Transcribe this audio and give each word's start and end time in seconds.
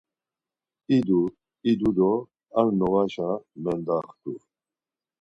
İdu 0.97 1.21
idu 1.71 1.89
do 1.97 2.11
ar 2.59 2.67
noğaşa 2.79 3.29
mendaxtu. 3.63 4.33